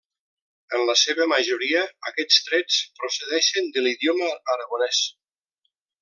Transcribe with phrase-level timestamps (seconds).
[0.77, 5.03] En la seva majoria aquests trets procedeixen de l'idioma aragonès.